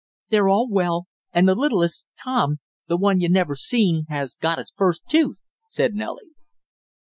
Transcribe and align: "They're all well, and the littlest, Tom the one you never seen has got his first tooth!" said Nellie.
"They're 0.29 0.49
all 0.49 0.67
well, 0.67 1.05
and 1.31 1.47
the 1.47 1.53
littlest, 1.53 2.07
Tom 2.23 2.57
the 2.87 2.97
one 2.97 3.19
you 3.19 3.29
never 3.29 3.53
seen 3.53 4.07
has 4.09 4.33
got 4.33 4.57
his 4.57 4.73
first 4.75 5.03
tooth!" 5.07 5.37
said 5.69 5.93
Nellie. 5.93 6.31